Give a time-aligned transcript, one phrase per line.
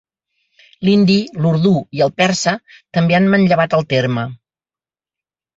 [0.87, 2.55] L'hindi, l'urdú i el persa
[2.99, 4.25] també han manllevat el terme.